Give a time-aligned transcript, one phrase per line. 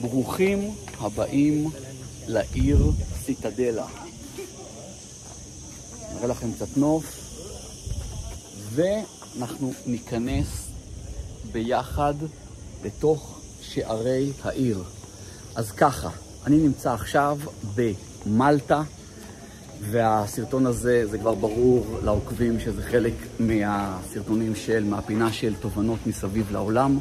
[0.00, 0.70] ברוכים
[1.00, 1.70] הבאים
[2.26, 2.90] לעיר
[3.24, 3.86] סיטדלה.
[6.14, 7.04] נראה לכם קצת נוף,
[8.74, 10.46] ואנחנו ניכנס
[11.52, 12.14] ביחד
[12.84, 14.82] לתוך שערי העיר.
[15.54, 16.10] אז ככה,
[16.46, 17.38] אני נמצא עכשיו
[17.74, 18.82] במלטה,
[19.80, 26.98] והסרטון הזה, זה כבר ברור לעוקבים שזה חלק מהסרטונים של, מהפינה של תובנות מסביב לעולם.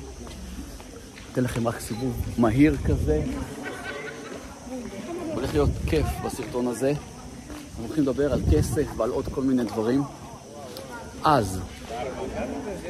[1.31, 3.23] אתן לכם רק סיבוב מהיר כזה.
[5.33, 6.89] הולך להיות כיף בסרטון הזה.
[6.89, 10.03] אנחנו הולכים לדבר על כסף ועל עוד כל מיני דברים.
[11.23, 11.59] אז,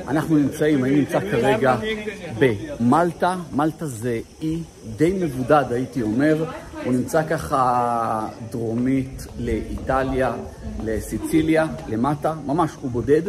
[0.08, 1.78] אנחנו נמצאים, אני נמצא כרגע
[2.40, 3.36] במלטה.
[3.52, 4.64] מלטה זה אי
[4.98, 6.46] די מבודד, הייתי אומר.
[6.84, 10.34] הוא נמצא ככה דרומית לאיטליה,
[10.84, 13.22] לסיציליה, למטה, ממש הוא בודד.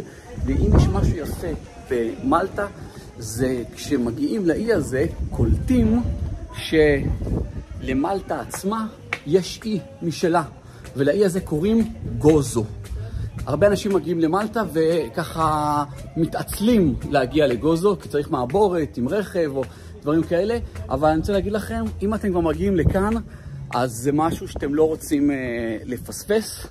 [0.44, 1.46] ואם יש משהו יפה
[1.90, 2.66] במלטה,
[3.18, 6.02] זה כשמגיעים לאי הזה, קולטים
[6.54, 8.86] שלמלטה עצמה
[9.26, 10.42] יש אי משלה,
[10.96, 12.64] ולאי הזה קוראים גוזו.
[13.46, 15.84] הרבה אנשים מגיעים למלטה וככה
[16.16, 19.64] מתעצלים להגיע לגוזו, כי צריך מעבורת עם רכב או
[20.02, 20.58] דברים כאלה,
[20.90, 23.12] אבל אני רוצה להגיד לכם, אם אתם כבר מגיעים לכאן,
[23.74, 25.36] אז זה משהו שאתם לא רוצים אה,
[25.84, 26.66] לפספס.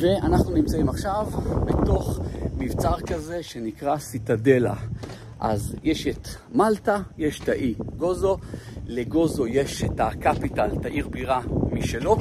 [0.00, 1.26] ואנחנו נמצאים עכשיו
[1.64, 2.20] בתוך
[2.58, 4.74] מבצר כזה שנקרא סיטדלה.
[5.40, 8.36] אז יש את מלטה, יש את האי גוזו,
[8.86, 11.40] לגוזו יש את הקפיטל, את העיר בירה
[11.72, 12.16] משלו,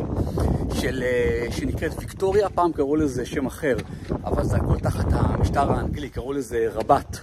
[0.73, 1.03] של,
[1.51, 3.77] שנקראת ויקטוריה, פעם קראו לזה שם אחר,
[4.23, 7.19] אבל זה הכל תחת המשטר האנגלי, קראו לזה רבת.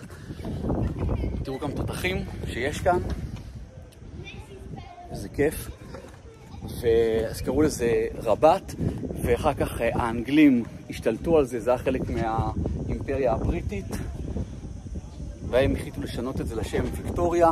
[1.43, 2.99] תראו גם תותחים שיש כאן,
[5.11, 5.71] איזה כיף.
[6.81, 8.75] ואז קראו לזה רבת,
[9.23, 13.97] ואחר כך האנגלים השתלטו על זה, זה היה חלק מהאימפריה הבריטית.
[15.55, 17.51] והם החליטו לשנות את זה לשם ויקטוריה,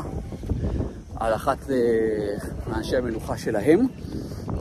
[1.17, 1.58] על אחת
[2.69, 3.86] מאנשי המלוכה שלהם.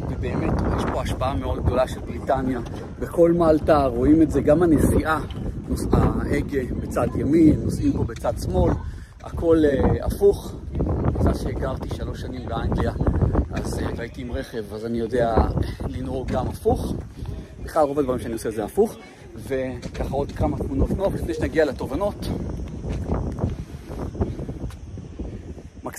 [0.10, 2.60] ובאמת יש פה השפעה מאוד גדולה של בריטניה.
[3.00, 5.22] בכל מלטה רואים את זה, גם הנסיעה,
[5.92, 8.74] ההגה בצד ימין, נוסעים פה בצד שמאל,
[9.24, 10.56] הכל uh, הפוך.
[11.20, 12.92] בגלל שהגרתי שלוש שנים באנגליה,
[13.52, 15.36] אז uh, והייתי עם רכב, אז אני יודע
[15.88, 16.94] לנהוג גם הפוך.
[17.64, 18.96] בכלל רוב הדברים שאני עושה זה הפוך.
[19.36, 22.28] וככה עוד כמה תמונות נוף לפני שנגיע לתובנות.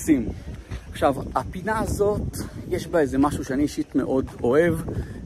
[0.02, 0.28] מקסים.
[0.92, 2.36] עכשיו, הפינה הזאת,
[2.68, 4.74] יש בה איזה משהו שאני אישית מאוד אוהב.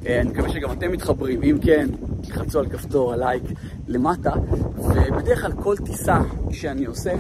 [0.07, 1.89] אני מקווה שגם אתם מתחברים, אם כן,
[2.23, 3.43] תלחצו על כפתור הלייק
[3.89, 4.33] למטה.
[4.77, 6.19] ובדרך כלל כל טיסה
[6.51, 7.15] שאני עושה,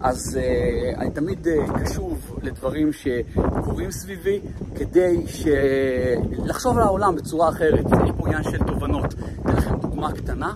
[0.00, 4.40] אז uh, אני תמיד uh, קשוב לדברים שקורים סביבי,
[4.74, 5.46] כדי ש...
[6.44, 7.84] לחשוב על העולם בצורה אחרת.
[7.84, 9.14] יש פה עניין של תובנות.
[9.42, 10.54] אתן לכם דוגמה קטנה.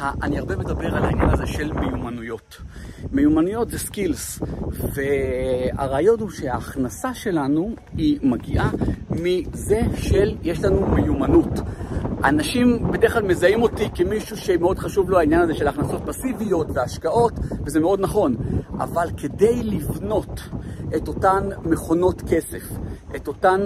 [0.00, 2.58] אני הרבה מדבר על העניין הזה של מיומנויות.
[3.12, 4.38] מיומנויות זה סקילס,
[4.94, 8.70] והרעיון הוא שההכנסה שלנו היא מגיעה
[9.10, 11.60] מזה של יש לנו מיומנות.
[12.24, 17.32] אנשים בדרך כלל מזהים אותי כמישהו שמאוד חשוב לו העניין הזה של הכנסות פסיביות והשקעות,
[17.64, 18.36] וזה מאוד נכון.
[18.78, 20.40] אבל כדי לבנות
[20.96, 22.62] את אותן מכונות כסף,
[23.16, 23.60] את אותן,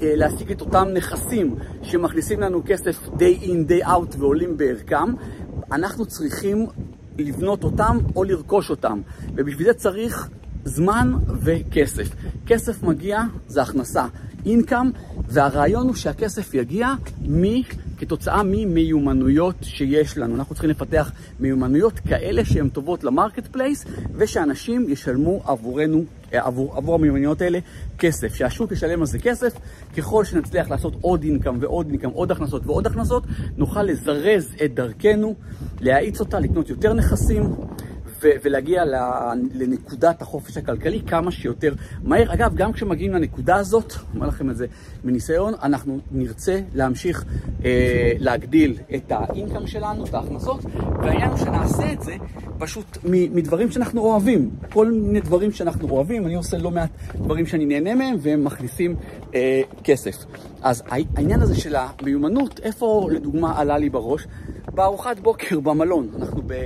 [0.00, 5.14] להשיג את אותם נכסים שמכניסים לנו כסף day in day out ועולים בערכם,
[5.72, 6.66] אנחנו צריכים
[7.18, 9.00] לבנות אותם או לרכוש אותם.
[9.34, 10.28] ובשביל זה צריך
[10.64, 12.08] זמן וכסף.
[12.46, 14.06] כסף מגיע, זה הכנסה,
[14.46, 14.90] income,
[15.28, 16.92] והרעיון הוא שהכסף יגיע
[17.28, 17.44] מ...
[18.04, 20.34] כתוצאה ממיומנויות שיש לנו.
[20.34, 23.84] אנחנו צריכים לפתח מיומנויות כאלה שהן טובות ל marketplace,
[24.14, 27.58] ושאנשים ישלמו עבורנו, עבור, עבור המיומנויות האלה
[27.98, 28.34] כסף.
[28.34, 29.52] שהשוק ישלם על זה כסף,
[29.96, 33.22] ככל שנצליח לעשות עוד income ועוד income, עוד הכנסות ועוד הכנסות,
[33.56, 35.34] נוכל לזרז את דרכנו,
[35.80, 37.42] להאיץ אותה, לקנות יותר נכסים.
[38.20, 38.84] ולהגיע
[39.54, 42.32] לנקודת החופש הכלכלי כמה שיותר מהר.
[42.32, 44.66] אגב, גם כשמגיעים לנקודה הזאת, אומר לכם את זה
[45.04, 47.24] מניסיון, אנחנו נרצה להמשיך
[47.64, 50.60] אה, להגדיל את האינקאם שלנו, את ההכנסות,
[51.02, 52.14] והעניין הוא שנעשה את זה
[52.58, 54.50] פשוט מדברים שאנחנו אוהבים.
[54.72, 58.96] כל מיני דברים שאנחנו אוהבים, אני עושה לא מעט דברים שאני נהנה מהם, והם מכניסים
[59.34, 60.24] אה, כסף.
[60.62, 64.26] אז העניין הזה של המיומנות, איפה לדוגמה עלה לי בראש?
[64.74, 66.64] בארוחת בוקר במלון, אנחנו ב...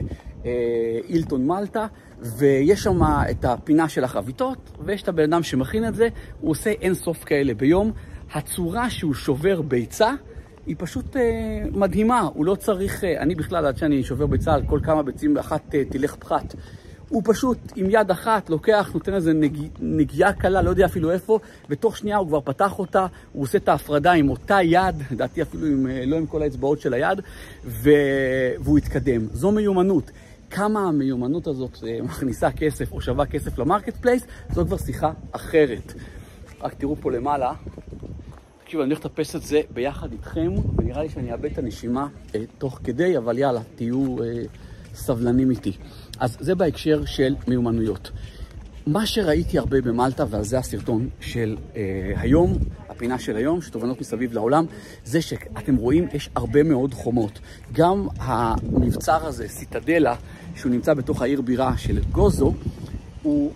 [1.08, 1.86] אילטון מלטה,
[2.20, 6.08] ויש שם את הפינה של החביתות, ויש את הבן אדם שמכין את זה,
[6.40, 7.92] הוא עושה אין סוף כאלה ביום.
[8.32, 10.10] הצורה שהוא שובר ביצה
[10.68, 11.22] היא פשוט אה,
[11.72, 15.36] מדהימה, הוא לא צריך, אה, אני בכלל עד שאני שובר ביצה על כל כמה ביצים
[15.36, 16.54] ואחת אה, תלך פחת.
[17.08, 19.56] הוא פשוט עם יד אחת לוקח, נותן איזה נג...
[19.80, 21.38] נגיעה קלה, לא יודע אפילו איפה,
[21.70, 25.66] ותוך שנייה הוא כבר פתח אותה, הוא עושה את ההפרדה עם אותה יד, לדעתי אפילו
[25.66, 27.20] עם, לא עם כל האצבעות של היד,
[27.64, 27.90] ו...
[28.60, 29.26] והוא יתקדם.
[29.32, 30.10] זו מיומנות.
[30.50, 35.92] כמה המיומנות הזאת מכניסה כסף או שווה כסף ל marketplace, זו כבר שיחה אחרת.
[36.60, 37.52] רק תראו פה למעלה.
[38.64, 42.40] תקשיבו, אני הולך לטפס את זה ביחד איתכם, ונראה לי שאני אאבד את הנשימה אה,
[42.58, 44.42] תוך כדי, אבל יאללה, תהיו אה,
[44.94, 45.72] סבלנים איתי.
[46.20, 48.10] אז זה בהקשר של מיומנויות.
[48.86, 52.58] מה שראיתי הרבה במלטה, ועל זה הסרטון של אה, היום,
[52.98, 54.64] הפינה של היום, של תובנות מסביב לעולם,
[55.04, 57.40] זה שאתם רואים, יש הרבה מאוד חומות.
[57.72, 60.14] גם המבצר הזה, סיטדלה,
[60.54, 62.54] שהוא נמצא בתוך העיר בירה של גוזו,
[63.22, 63.52] הוא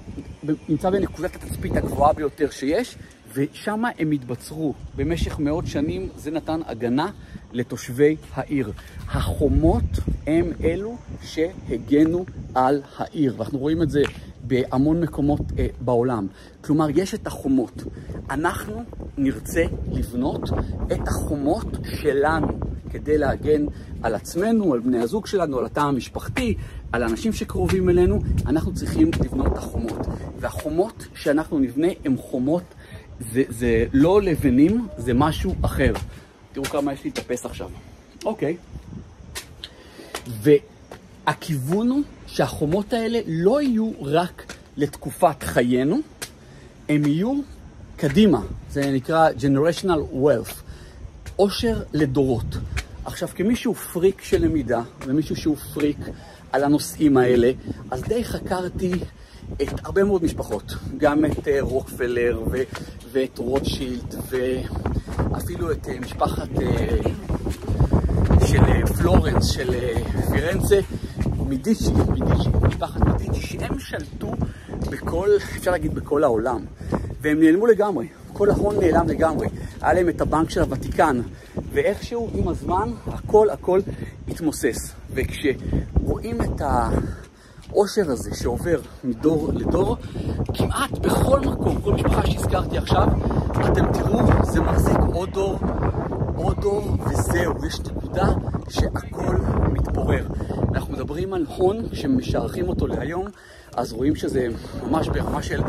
[0.69, 2.97] נמצא בנקודת התצפית הגבוהה ביותר שיש,
[3.35, 7.11] ושם הם התבצרו במשך מאות שנים, זה נתן הגנה
[7.53, 8.73] לתושבי העיר.
[9.09, 9.85] החומות
[10.27, 12.25] הם אלו שהגנו
[12.55, 14.03] על העיר, ואנחנו רואים את זה
[14.43, 16.27] בהמון מקומות אה, בעולם.
[16.61, 17.83] כלומר, יש את החומות.
[18.31, 18.83] אנחנו
[19.19, 20.43] נרצה לבנות
[20.93, 22.49] את החומות שלנו
[22.91, 23.67] כדי להגן
[24.03, 26.55] על עצמנו, על בני הזוג שלנו, על התא המשפחתי,
[26.93, 28.19] על האנשים שקרובים אלינו.
[28.47, 30.07] אנחנו צריכים לבנות את החומות.
[30.39, 32.63] והחומות שאנחנו נבנה הן חומות,
[33.33, 35.93] זה, זה לא לבנים, זה משהו אחר.
[36.53, 37.71] תראו כמה יש לי לטפס עכשיו.
[38.25, 38.57] אוקיי.
[41.27, 45.99] והכיוון הוא שהחומות האלה לא יהיו רק לתקופת חיינו,
[46.89, 47.41] הם יהיו
[47.97, 48.41] קדימה.
[48.71, 50.53] זה נקרא generational wealth,
[51.37, 52.57] עושר לדורות.
[53.05, 55.99] עכשיו, כמישהו פריק של למידה, ומישהו שהוא פריק
[56.53, 57.51] על הנושאים האלה,
[57.91, 58.93] אז די חקרתי
[59.63, 62.63] את הרבה מאוד משפחות, גם את uh, רוקפלר ו-
[63.13, 67.09] ואת רוטשילד ואפילו את uh, משפחת uh,
[68.47, 69.71] של פלורנס, של
[70.33, 70.81] פירנצה,
[71.53, 74.33] מדיצ'י, מדיצ'י, משפחת מדיצ'י, שהם שלטו
[74.91, 76.65] בכל, אפשר להגיד בכל העולם,
[77.21, 79.47] והם נעלמו לגמרי, כל ההון נעלם לגמרי.
[79.81, 81.21] היה להם את הבנק של הוותיקן,
[81.73, 83.81] ואיכשהו עם הזמן הכל הכל
[84.29, 84.93] התמוסס.
[85.15, 86.91] וכשרואים את ה...
[87.73, 89.97] העושר הזה שעובר מדור לדור,
[90.55, 93.09] כמעט בכל מקום, כל משפחה שהזכרתי עכשיו,
[93.51, 95.59] אתם תראו, זה מחזיק עוד דור,
[96.37, 98.27] עוד דור, וזהו, יש נקודה
[98.69, 99.37] שהכל
[99.73, 100.27] מתפורר.
[100.75, 103.27] אנחנו מדברים על הון שמשערכים אותו להיום,
[103.77, 104.49] אז רואים שזה
[104.83, 105.61] ממש ברמה של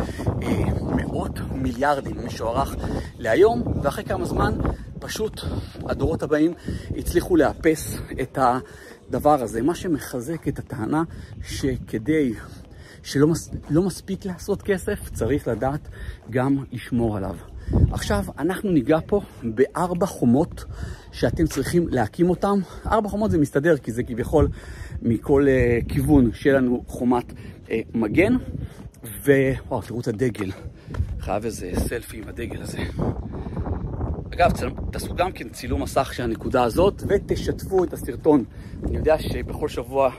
[0.44, 0.64] אה,
[0.96, 2.76] מאות מיליארדים משוערך
[3.20, 4.54] להיום, ואחרי כמה זמן
[5.00, 5.42] פשוט
[5.86, 6.54] הדורות הבאים
[6.98, 8.38] הצליחו לאפס את.
[9.14, 11.04] הדבר הזה, מה שמחזק את הטענה
[11.44, 12.34] שכדי
[13.04, 15.88] שלא מס, לא מספיק לעשות כסף, צריך לדעת
[16.30, 17.36] גם לשמור עליו.
[17.92, 20.66] עכשיו, אנחנו ניגע פה בארבע חומות
[21.12, 22.60] שאתם צריכים להקים אותן.
[22.86, 24.48] ארבע חומות זה מסתדר, כי זה כביכול
[25.04, 28.34] מכל uh, כיוון שיהיה לנו חומת uh, מגן.
[29.26, 30.52] ווואו, תראו את הדגל.
[31.20, 32.80] חייב איזה סלפי עם הדגל הזה.
[34.34, 34.52] אגב,
[34.92, 38.44] תעשו גם כן צילום מסך של הנקודה הזאת ותשתפו את הסרטון.
[38.84, 40.10] אני יודע שבכל שבוע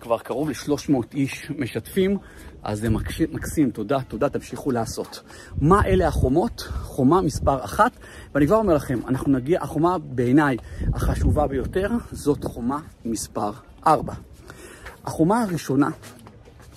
[0.00, 2.18] כבר קרוב ל-300 איש משתפים,
[2.62, 2.88] אז זה
[3.32, 5.22] מקסים, תודה, תודה, תמשיכו לעשות.
[5.60, 6.60] מה אלה החומות?
[6.60, 7.92] חומה מספר אחת,
[8.34, 10.56] ואני כבר אומר לכם, אנחנו נגיע, החומה בעיניי
[10.94, 13.50] החשובה ביותר, זאת חומה מספר
[13.86, 14.12] ארבע.
[15.04, 15.88] החומה הראשונה,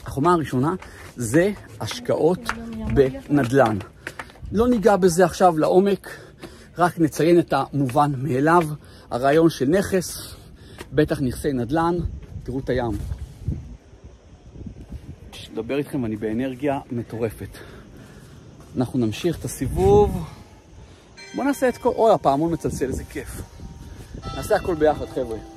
[0.05, 0.73] החומה הראשונה
[1.15, 2.39] זה השקעות
[2.93, 3.77] בנדל"ן.
[4.51, 6.09] לא ניגע בזה עכשיו לעומק,
[6.77, 8.63] רק נציין את המובן מאליו,
[9.11, 10.35] הרעיון של נכס,
[10.93, 11.95] בטח נכסי נדל"ן,
[12.43, 12.91] תראו את הים.
[15.53, 17.57] לדבר איתכם, אני באנרגיה מטורפת.
[18.77, 20.25] אנחנו נמשיך את הסיבוב.
[21.35, 21.89] בואו נעשה את כל...
[21.89, 23.41] אוי, הפעמון מצלצל, איזה כיף.
[24.35, 25.52] נעשה הכל ביחד, חבר'ה.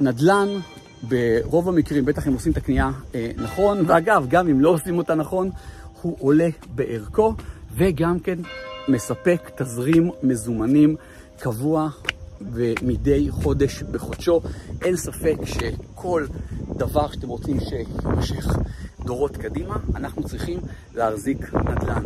[0.00, 0.48] נדל"ן,
[1.02, 5.14] ברוב המקרים, בטח אם עושים את הקנייה אה, נכון, ואגב, גם אם לא עושים אותה
[5.14, 5.50] נכון,
[6.02, 7.34] הוא עולה בערכו,
[7.76, 8.38] וגם כן
[8.88, 10.96] מספק תזרים מזומנים
[11.38, 11.88] קבוע
[12.40, 14.40] ומדי חודש בחודשו.
[14.84, 16.26] אין ספק שכל
[16.76, 18.56] דבר שאתם רוצים שימשך
[19.04, 20.60] דורות קדימה, אנחנו צריכים
[20.94, 22.02] להחזיק נדל"ן.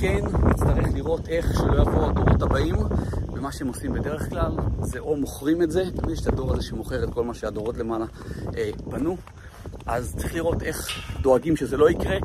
[0.00, 2.76] כן, נצטרך לראות איך שלא יבואו הדורות הבאים,
[3.40, 6.62] ומה שהם עושים בדרך כלל זה או מוכרים את זה, תמיד יש את הדור הזה
[6.62, 8.04] שמוכר את כל מה שהדורות למעלה
[8.56, 9.16] אה, בנו.
[9.86, 10.88] אז צריך לראות איך
[11.22, 12.16] דואגים שזה לא יקרה,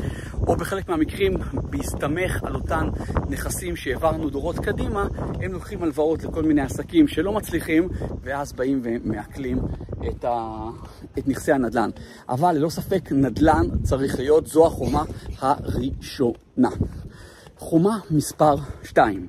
[0.47, 2.89] או בחלק מהמקרים, בהסתמך על אותן
[3.29, 5.07] נכסים שהעברנו דורות קדימה,
[5.41, 7.89] הם לוקחים הלוואות לכל מיני עסקים שלא מצליחים,
[8.23, 9.59] ואז באים ומעכלים
[10.07, 10.69] את, ה...
[11.19, 11.89] את נכסי הנדל"ן.
[12.29, 15.03] אבל ללא ספק נדל"ן צריך להיות, זו החומה
[15.39, 16.69] הראשונה.
[17.57, 19.27] חומה מספר 2,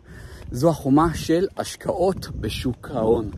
[0.50, 3.30] זו החומה של השקעות בשוק ההון.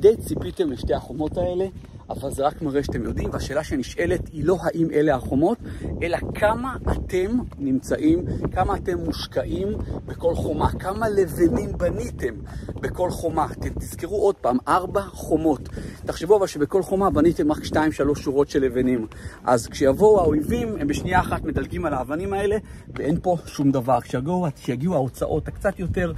[0.00, 1.66] די ציפיתם לשתי החומות האלה,
[2.10, 5.58] אבל זה רק מראה שאתם יודעים, והשאלה שנשאלת היא לא האם אלה החומות,
[6.02, 9.68] אלא כמה אתם נמצאים, כמה אתם מושקעים
[10.06, 12.34] בכל חומה, כמה לבנים בניתם
[12.74, 13.46] בכל חומה.
[13.78, 15.68] תזכרו עוד פעם, ארבע חומות.
[16.06, 19.06] תחשבו אבל שבכל חומה בניתם רק שתיים, שלוש שורות של לבנים.
[19.44, 22.56] אז כשיבואו האויבים, הם בשנייה אחת מדלגים על האבנים האלה,
[22.94, 24.00] ואין פה שום דבר.
[24.00, 26.12] כשיגיעו, כשיגיעו ההוצאות הקצת יותר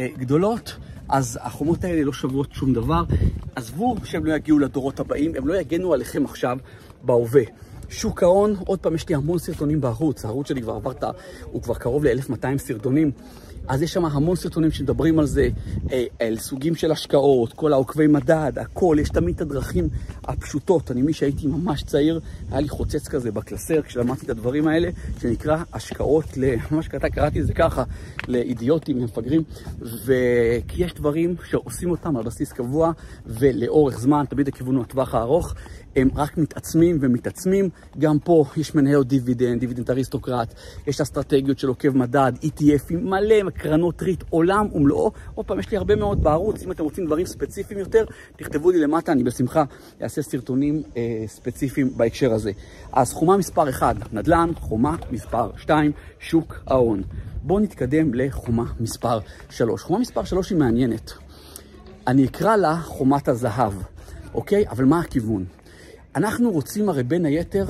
[0.00, 0.76] גדולות,
[1.08, 3.02] אז החומות האלה לא שוות שום דבר.
[3.56, 6.58] עזבו שהם לא יגיעו לדורות הבאים, הם לא יגנו עליכם עכשיו
[7.02, 7.42] בהווה.
[7.88, 11.04] שוק ההון, עוד פעם, יש לי המון סרטונים בערוץ, הערוץ שלי כבר עברת,
[11.44, 13.10] הוא כבר קרוב ל-1200 סרטונים.
[13.68, 15.48] אז יש שם המון סרטונים שמדברים על זה,
[15.92, 19.88] אה, על סוגים של השקעות, כל העוקבי מדד, הכל, יש תמיד את הדרכים
[20.24, 20.90] הפשוטות.
[20.90, 24.88] אני, מי שהייתי ממש צעיר, היה לי חוצץ כזה בקלסר כשלמדתי את הדברים האלה,
[25.20, 26.24] שנקרא השקעות,
[26.70, 27.84] ממש קראתי את זה ככה,
[28.28, 29.42] לאידיוטים, למפגרים,
[29.80, 32.92] וכי יש דברים שעושים אותם על בסיס קבוע
[33.26, 35.54] ולאורך זמן, תמיד הכיוון הוא הטווח הארוך.
[35.96, 37.68] הם רק מתעצמים ומתעצמים.
[37.98, 40.54] גם פה יש מנהל דיבידנד, dividend aristocrat,
[40.86, 45.12] יש אסטרטגיות של עוקב מדד, ETF ים, מלא קרנות ריט, עולם ומלואו.
[45.34, 48.04] עוד פעם, יש לי הרבה מאוד בערוץ, אם אתם רוצים דברים ספציפיים יותר,
[48.36, 49.64] תכתבו לי למטה, אני בשמחה
[50.02, 52.52] אעשה סרטונים אה, ספציפיים בהקשר הזה.
[52.92, 57.02] אז חומה מספר 1, נדל"ן, חומה מספר 2, שוק ההון.
[57.42, 59.18] בואו נתקדם לחומה מספר
[59.50, 59.82] 3.
[59.82, 61.12] חומה מספר 3 היא מעניינת.
[62.06, 63.72] אני אקרא לה חומת הזהב,
[64.34, 64.68] אוקיי?
[64.68, 65.44] אבל מה הכיוון?
[66.16, 67.66] אנחנו רוצים הרי בין היתר,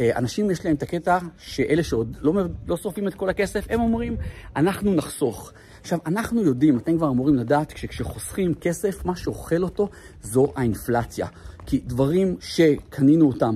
[0.00, 2.32] אנשים יש להם את הקטע שאלה שעוד לא,
[2.66, 4.16] לא שורפים את כל הכסף, הם אומרים,
[4.56, 5.52] אנחנו נחסוך.
[5.80, 9.88] עכשיו, אנחנו יודעים, אתם כבר אמורים לדעת, שכשחוסכים כסף, מה שאוכל אותו
[10.22, 11.26] זו האינפלציה.
[11.66, 13.54] כי דברים שקנינו אותם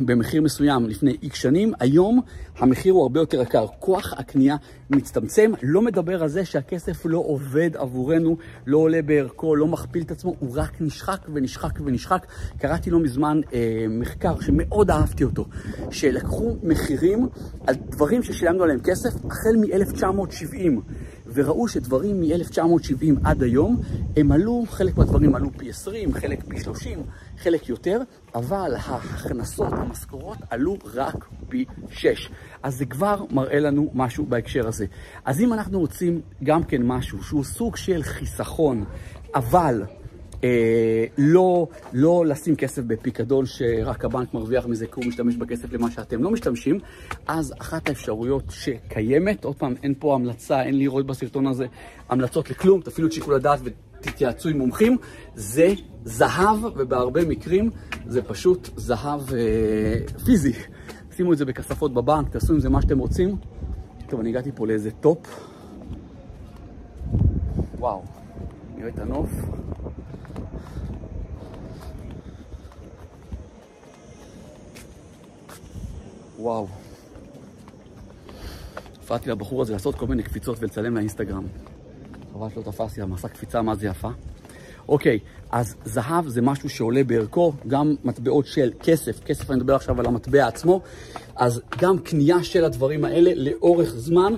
[0.00, 2.20] במחיר מסוים לפני איקס שנים, היום
[2.58, 3.66] המחיר הוא הרבה יותר יקר.
[3.78, 4.56] כוח הקנייה
[4.90, 10.10] מצטמצם, לא מדבר על זה שהכסף לא עובד עבורנו, לא עולה בערכו, לא מכפיל את
[10.10, 12.26] עצמו, הוא רק נשחק ונשחק ונשחק.
[12.58, 15.44] קראתי לא מזמן אה, מחקר שמאוד אהבתי אותו,
[15.90, 17.28] שלקחו מחירים
[17.66, 20.80] על דברים ששילמנו עליהם כסף החל מ-1970.
[21.34, 23.80] וראו שדברים מ-1970 עד היום,
[24.16, 27.02] הם עלו, חלק מהדברים עלו פי 20, חלק פי 30,
[27.38, 28.00] חלק יותר,
[28.34, 32.30] אבל ההכנסות, המשכורות, עלו רק פי 6.
[32.62, 34.86] אז זה כבר מראה לנו משהו בהקשר הזה.
[35.24, 38.84] אז אם אנחנו רוצים גם כן משהו שהוא סוג של חיסכון,
[39.34, 39.82] אבל
[40.44, 45.90] אה, לא, לא לשים כסף בפיקדון שרק הבנק מרוויח מזה כי הוא משתמש בכסף למה
[45.90, 46.78] שאתם לא משתמשים,
[47.26, 51.66] אז אחת האפשרויות שקיימת, עוד פעם, אין פה המלצה, אין לראות בסרטון הזה
[52.08, 53.58] המלצות לכלום, תפעילו את שיקול הדעת
[54.00, 54.96] ותתייעצו עם מומחים,
[55.34, 55.74] זה
[56.04, 57.70] זהב, ובהרבה מקרים
[58.06, 60.52] זה פשוט זהב אה, פיזי.
[61.16, 63.36] שימו את זה בכספות בבנק, תעשו עם זה מה שאתם רוצים.
[64.08, 65.18] טוב, אני הגעתי פה לאיזה top.
[67.78, 68.02] וואו,
[68.76, 69.30] נראה את הנוף.
[76.38, 76.68] וואו.
[79.02, 81.44] הפרעתי לבחור הזה לעשות כל מיני קפיצות ולצלם לאינסטגרם.
[82.32, 84.08] חבל שלא תפסתי, אבל עשה קפיצה מה זה יפה.
[84.88, 85.18] אוקיי,
[85.50, 90.06] אז זהב זה משהו שעולה בערכו, גם מטבעות של כסף, כסף אני מדבר עכשיו על
[90.06, 90.80] המטבע עצמו,
[91.36, 94.32] אז גם קנייה של הדברים האלה לאורך זמן,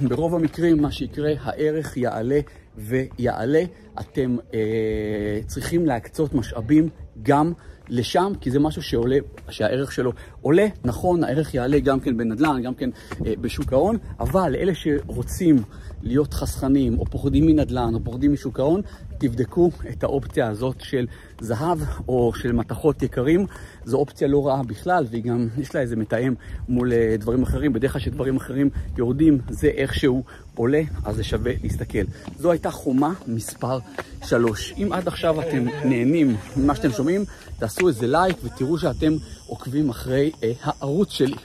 [0.00, 2.40] ברוב המקרים מה שיקרה, הערך יעלה
[2.76, 3.64] ויעלה.
[4.00, 6.88] אתם אה, צריכים להקצות משאבים
[7.22, 7.52] גם
[7.88, 9.16] לשם, כי זה משהו שעולה,
[9.50, 10.12] שהערך שלו
[10.42, 10.66] עולה.
[10.84, 12.90] נכון, הערך יעלה גם כן בנדל"ן, גם כן
[13.26, 15.56] אה, בשוק ההון, אבל לאלה שרוצים
[16.02, 18.80] להיות חסכנים, או פוחדים מנדל"ן, או פוחדים משוק ההון,
[19.18, 21.06] תבדקו את האופציה הזאת של
[21.40, 23.46] זהב או של מתכות יקרים.
[23.84, 26.34] זו אופציה לא רעה בכלל, והיא גם, יש לה איזה מתאם
[26.68, 27.72] מול אה, דברים אחרים.
[27.72, 30.24] בדרך כלל שדברים אחרים יורדים, זה איכשהו
[30.54, 32.04] עולה, אז זה שווה להסתכל.
[32.38, 33.78] זו הייתה חומה מספר
[34.24, 34.74] 3.
[34.78, 37.24] אם עד עכשיו אתם נהנים ממה שאתם שומעים,
[37.58, 39.12] תעשו איזה לייק ותראו שאתם
[39.46, 41.36] עוקבים אחרי אה, הערוץ שלי.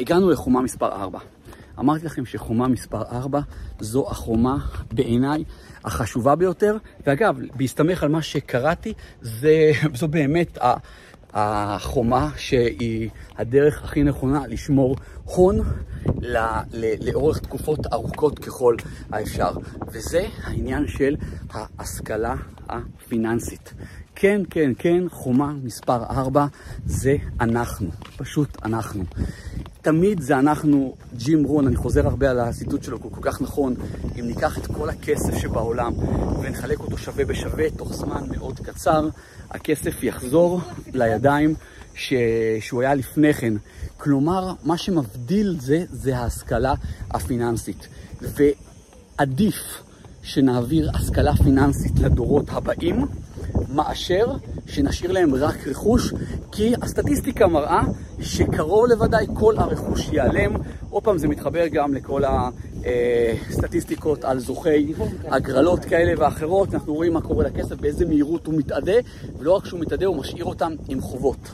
[0.00, 1.18] הגענו לחומה מספר 4.
[1.78, 3.40] אמרתי לכם שחומה מספר 4
[3.80, 4.56] זו החומה
[4.92, 5.44] בעיניי
[5.84, 8.92] החשובה ביותר, ואגב, בהסתמך על מה שקראתי,
[9.22, 10.58] זה, זו באמת
[11.38, 15.60] החומה שהיא הדרך הכי נכונה לשמור הון
[16.20, 16.40] לא,
[16.72, 18.76] לא, לאורך תקופות ארוכות ככל
[19.12, 19.50] האפשר,
[19.92, 21.16] וזה העניין של
[21.50, 22.34] ההשכלה
[22.68, 23.74] הפיננסית.
[24.14, 26.46] כן, כן, כן, חומה מספר 4
[26.86, 29.04] זה אנחנו, פשוט אנחנו.
[29.82, 33.74] תמיד זה אנחנו, ג'ים רון, אני חוזר הרבה על הציטוט שלו, הוא כל כך נכון,
[34.20, 35.92] אם ניקח את כל הכסף שבעולם
[36.42, 39.08] ונחלק אותו שווה בשווה, תוך זמן מאוד קצר,
[39.50, 40.60] הכסף יחזור
[40.92, 41.54] לידיים
[41.94, 42.12] ש...
[42.60, 43.54] שהוא היה לפני כן.
[43.96, 46.74] כלומר, מה שמבדיל זה, זה ההשכלה
[47.10, 47.88] הפיננסית.
[48.20, 49.82] ועדיף
[50.22, 53.06] שנעביר השכלה פיננסית לדורות הבאים,
[53.74, 54.26] מאשר
[54.66, 56.12] שנשאיר להם רק רכוש,
[56.52, 57.82] כי הסטטיסטיקה מראה
[58.20, 60.56] שקרוב לוודאי כל הרכוש ייעלם.
[60.90, 62.24] עוד פעם, זה מתחבר גם לכל
[63.48, 64.92] הסטטיסטיקות על זוכי
[65.24, 66.74] הגרלות כאלה ואחרות.
[66.74, 68.92] אנחנו רואים מה קורה לכסף, באיזה מהירות הוא מתאדה,
[69.38, 71.48] ולא רק שהוא מתאדה, הוא משאיר אותם עם חובות.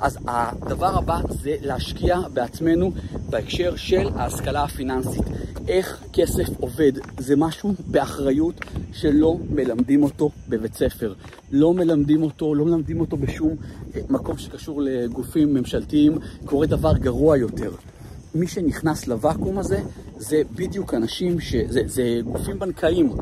[0.00, 2.92] אז הדבר הבא זה להשקיע בעצמנו
[3.30, 5.24] בהקשר של ההשכלה הפיננסית.
[5.68, 8.54] איך כסף עובד, זה משהו באחריות
[8.92, 11.14] שלא מלמדים אותו בבית ספר.
[11.52, 13.56] לא מלמדים אותו, לא מלמדים אותו בשום
[13.94, 16.18] אה, מקום שקשור לגופים ממשלתיים.
[16.44, 17.70] קורה דבר גרוע יותר.
[18.34, 19.80] מי שנכנס לוואקום הזה
[20.16, 21.54] זה בדיוק אנשים, ש...
[21.54, 23.12] זה, זה גופים בנקאיים.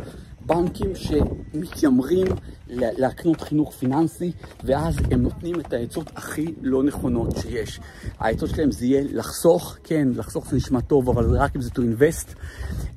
[0.46, 2.26] בנקים שמתיימרים
[2.68, 4.32] להקנות חינוך פיננסי,
[4.64, 7.80] ואז הם נותנים את העצות הכי לא נכונות שיש.
[8.18, 11.78] העצות שלהם זה יהיה לחסוך, כן, לחסוך זה נשמע טוב, אבל רק אם זה to
[11.78, 12.34] invest.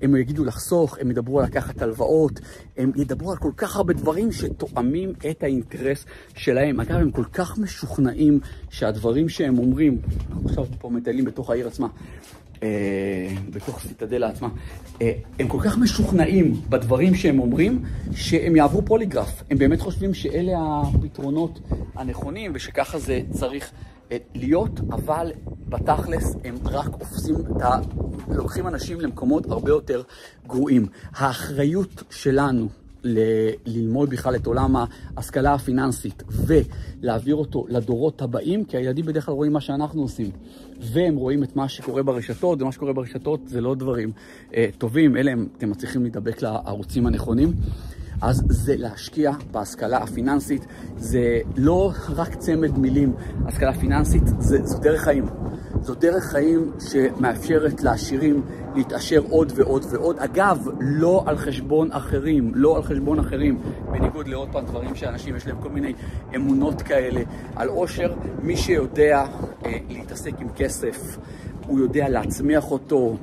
[0.01, 2.39] הם יגידו לחסוך, הם ידברו על לקחת הלוואות,
[2.77, 6.79] הם ידברו על כל כך הרבה דברים שתואמים את האינטרס שלהם.
[6.79, 8.39] אגב, הם כל כך משוכנעים
[8.69, 10.01] שהדברים שהם אומרים,
[10.45, 11.87] עכשיו פה מטיילים בתוך העיר עצמה,
[13.49, 14.47] בתוך סיטדלה עצמה,
[15.01, 17.83] אה, הם כל כך משוכנעים בדברים שהם אומרים,
[18.15, 19.43] שהם יעברו פוליגרף.
[19.51, 21.59] הם באמת חושבים שאלה הפתרונות
[21.95, 23.71] הנכונים ושככה זה צריך
[24.11, 25.31] אה, להיות, אבל
[25.69, 27.35] בתכלס הם רק עופסים,
[28.27, 30.01] לוקחים אנשים למקומות הרבה יותר
[30.47, 30.85] גרועים.
[31.13, 32.69] האחריות שלנו
[33.03, 34.75] ל- ללמוד בכלל את עולם
[35.15, 40.31] ההשכלה הפיננסית ולהעביר אותו לדורות הבאים, כי הילדים בדרך כלל רואים מה שאנחנו עושים,
[40.93, 44.11] והם רואים את מה שקורה ברשתות, ומה שקורה ברשתות זה לא דברים
[44.55, 47.53] אה, טובים, אלא הם, אתם מצליחים להידבק לערוצים הנכונים.
[48.21, 50.65] אז זה להשקיע בהשכלה הפיננסית.
[50.97, 53.13] זה לא רק צמד מילים,
[53.45, 55.25] השכלה פיננסית, זה, זו דרך חיים.
[55.81, 58.41] זו דרך חיים שמאפשרת לעשירים
[58.75, 60.19] להתעשר עוד ועוד ועוד.
[60.19, 63.61] אגב, לא על חשבון אחרים, לא על חשבון אחרים,
[63.91, 65.93] בניגוד לעוד פעם דברים שאנשים יש להם כל מיני
[66.35, 67.21] אמונות כאלה
[67.55, 68.13] על עושר.
[68.43, 69.25] מי שיודע
[69.65, 71.17] אה, להתעסק עם כסף,
[71.67, 73.17] הוא יודע להצמיח אותו,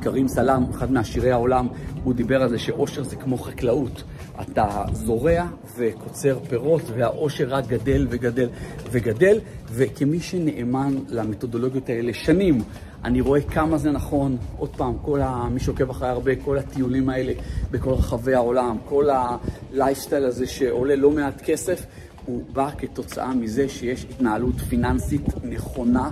[0.00, 1.68] כרים סלאם, אחד מעשירי העולם,
[2.04, 4.02] הוא דיבר על זה שאושר זה כמו חקלאות.
[4.40, 5.46] אתה זורע
[5.76, 8.48] וקוצר פירות, והאושר רק גדל וגדל
[8.90, 12.58] וגדל, וכמי שנאמן למתודולוגיות האלה שנים,
[13.04, 15.48] אני רואה כמה זה נכון, עוד פעם, כל ה...
[15.50, 17.32] מי שעוקב אחרי הרבה, כל הטיולים האלה
[17.70, 21.86] בכל רחבי העולם, כל הלייפסטייל הזה שעולה לא מעט כסף,
[22.26, 26.10] הוא בא כתוצאה מזה שיש התנהלות פיננסית נכונה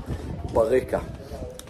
[0.52, 0.98] ברקע.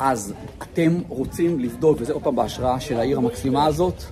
[0.00, 4.02] אז אתם רוצים לבדוק, וזה עוד פעם בהשראה של העיר המקסימה הזאת,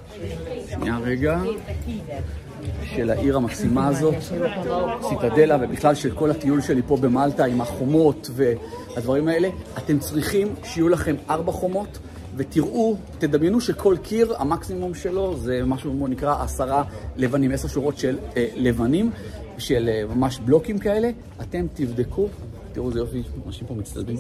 [0.71, 1.41] שנייה רגע,
[2.85, 4.15] של העיר המקסימה הזאת,
[5.09, 9.49] ציטדלה, ובכלל של כל הטיול שלי פה במלטה עם החומות והדברים האלה,
[9.79, 11.99] אתם צריכים שיהיו לכם ארבע חומות.
[12.37, 16.83] ותראו, תדמיינו שכל קיר, המקסימום שלו זה משהו כמו נקרא עשרה
[17.17, 19.11] לבנים, עשר שורות של אה, לבנים,
[19.59, 21.11] של אה, ממש בלוקים כאלה.
[21.41, 22.29] אתם תבדקו
[22.79, 24.17] תראו איזה יופי, אנשים פה מצטלבים.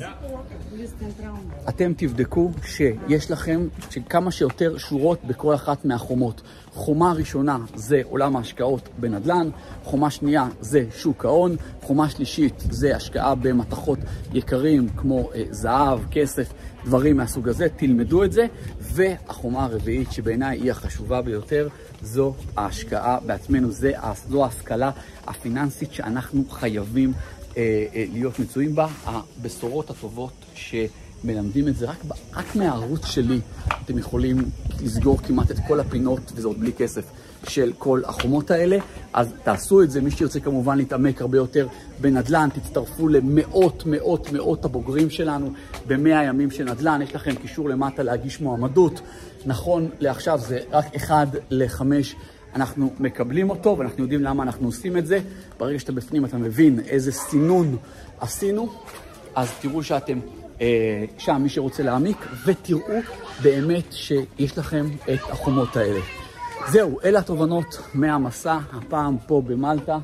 [1.68, 3.68] אתם תבדקו שיש לכם
[4.08, 6.42] כמה שיותר שורות בכל אחת מהחומות.
[6.72, 9.48] חומה ראשונה זה עולם ההשקעות בנדל"ן,
[9.84, 13.98] חומה שנייה זה שוק ההון, חומה שלישית זה השקעה במתכות
[14.32, 16.52] יקרים כמו אה, זהב, כסף,
[16.84, 18.46] דברים מהסוג הזה, תלמדו את זה.
[18.80, 21.68] והחומה הרביעית שבעיניי היא החשובה ביותר,
[22.02, 24.90] זו ההשקעה בעצמנו, זו ההשכלה
[25.26, 27.12] הפיננסית שאנחנו חייבים
[27.94, 28.86] להיות מצויים בה.
[29.04, 31.96] הבשורות הטובות שמלמדים את זה, רק,
[32.32, 33.40] רק מהערוץ שלי
[33.84, 34.50] אתם יכולים
[34.82, 37.04] לסגור כמעט את כל הפינות, וזה עוד בלי כסף,
[37.48, 38.78] של כל החומות האלה.
[39.12, 41.66] אז תעשו את זה, מי שירצה כמובן להתעמק הרבה יותר
[42.00, 45.52] בנדל"ן, תצטרפו למאות מאות מאות הבוגרים שלנו
[45.86, 49.00] במאה ימים של נדל"ן, יש לכם קישור למטה להגיש מועמדות.
[49.46, 52.14] נכון לעכשיו זה רק אחד לחמש.
[52.54, 55.20] אנחנו מקבלים אותו ואנחנו יודעים למה אנחנו עושים את זה.
[55.58, 57.76] ברגע שאתה בפנים אתה מבין איזה סינון
[58.20, 58.68] עשינו,
[59.34, 60.18] אז תראו שאתם
[60.60, 63.00] אה, שם, מי שרוצה להעמיק, ותראו
[63.42, 66.00] באמת שיש לכם את החומות האלה.
[66.68, 69.98] זהו, אלה התובנות מהמסע, הפעם פה במלטה.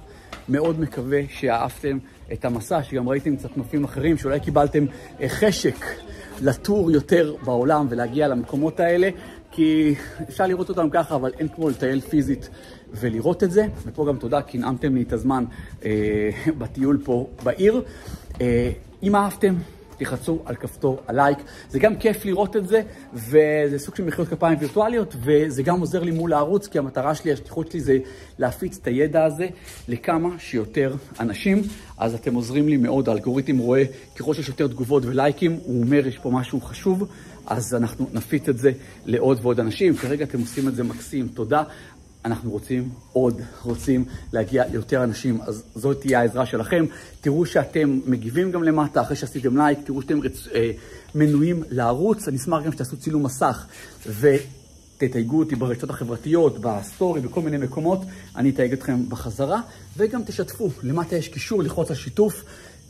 [0.48, 1.98] מאוד מקווה שאהבתם
[2.32, 4.84] את המסע, שגם ראיתם קצת נופים אחרים, שאולי קיבלתם
[5.20, 5.76] אה, חשק
[6.40, 9.08] לטור יותר בעולם ולהגיע למקומות האלה.
[9.54, 9.94] כי
[10.28, 12.48] אפשר לראות אותם ככה, אבל אין כמו לטייל פיזית
[12.92, 13.66] ולראות את זה.
[13.86, 15.44] ופה גם תודה, כי נעמתם לי את הזמן
[15.84, 17.82] אה, בטיול פה בעיר.
[18.40, 18.70] אה,
[19.02, 19.54] אם אהבתם,
[19.96, 21.38] תחצו על כפתור הלייק.
[21.70, 26.02] זה גם כיף לראות את זה, וזה סוג של מחיאות כפיים וירטואליות, וזה גם עוזר
[26.02, 27.98] לי מול הערוץ, כי המטרה שלי, השליחות שלי זה
[28.38, 29.46] להפיץ את הידע הזה
[29.88, 31.62] לכמה שיותר אנשים.
[31.98, 33.84] אז אתם עוזרים לי מאוד, האלגוריתם רואה
[34.16, 37.08] ככל שיש יותר תגובות ולייקים, הוא אומר יש פה משהו חשוב.
[37.46, 38.72] אז אנחנו נפיץ את זה
[39.06, 39.96] לעוד ועוד אנשים.
[39.96, 41.62] כרגע אתם עושים את זה מקסים, תודה.
[42.24, 46.84] אנחנו רוצים עוד, רוצים להגיע ליותר אנשים, אז זאת תהיה העזרה שלכם.
[47.20, 50.48] תראו שאתם מגיבים גם למטה, אחרי שעשיתם לייק, תראו שאתם רצ...
[50.54, 50.70] אה,
[51.14, 52.28] מנויים לערוץ.
[52.28, 53.66] אני אשמח גם שתעשו צילום מסך
[54.06, 58.00] ותתייגו אותי ברשתות החברתיות, בסטורי, בכל מיני מקומות.
[58.36, 59.60] אני אתייג אתכם בחזרה,
[59.96, 60.70] וגם תשתפו.
[60.82, 62.44] למטה יש קישור, ללחוץ על שיתוף.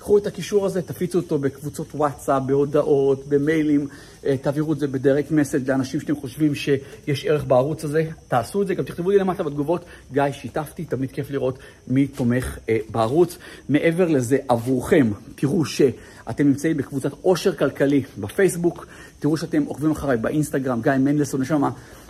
[0.05, 3.89] קחו את הקישור הזה, תפיצו אותו בקבוצות וואטסאפ, בהודעות, במיילים,
[4.27, 8.63] אה, תעבירו את זה ב direct message לאנשים שאתם חושבים שיש ערך בערוץ הזה, תעשו
[8.63, 12.79] את זה, גם תכתבו לי למטה בתגובות, גיא, שיתפתי, תמיד כיף לראות מי תומך אה,
[12.91, 13.39] בערוץ.
[13.69, 18.87] מעבר לזה, עבורכם, תראו שאתם נמצאים בקבוצת עושר כלכלי בפייסבוק,
[19.19, 21.63] תראו שאתם עוקבים אחריי באינסטגרם, גיא מנדלסון, יש שם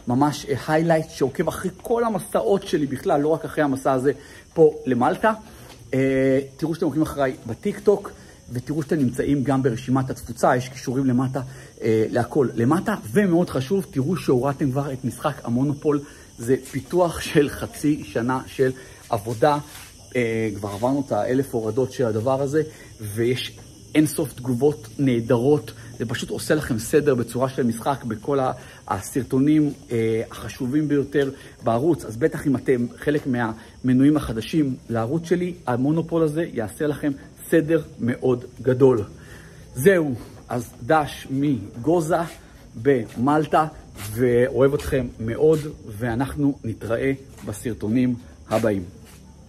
[0.09, 4.13] ממש highlight אה, שעוקב אחרי כל המסעות שלי בכלל, לא רק אחרי המסע הזה
[4.55, 5.33] פה למלטה.
[5.95, 8.11] אה, תראו שאתם עוקבים אחריי בטיק טוק,
[8.53, 11.41] ותראו שאתם נמצאים גם ברשימת התפוצה, יש קישורים למטה
[11.83, 16.01] אה, להכל למטה, ומאוד חשוב, תראו שהורדתם כבר את משחק המונופול,
[16.39, 18.73] זה פיתוח של חצי שנה של
[19.11, 19.59] עבודה,
[20.17, 22.63] אה, כבר עברנו את האלף הורדות של הדבר הזה,
[23.01, 23.59] ויש
[23.95, 25.73] אינסוף תגובות נהדרות.
[25.99, 28.39] זה פשוט עושה לכם סדר בצורה של משחק בכל
[28.89, 31.31] הסרטונים אה, החשובים ביותר
[31.65, 32.05] בערוץ.
[32.05, 37.13] אז בטח אם אתם חלק מהמנויים החדשים לערוץ שלי, המונופול הזה יעשה לכם
[37.51, 39.05] סדר מאוד גדול.
[39.75, 40.15] זהו,
[40.49, 42.17] אז דש מגוזה
[42.83, 43.67] במלטה,
[44.11, 45.59] ואוהב אתכם מאוד,
[45.99, 47.13] ואנחנו נתראה
[47.47, 48.15] בסרטונים
[48.51, 48.85] הבאים.